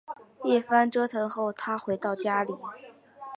[0.43, 2.51] 一番折腾后她回到家里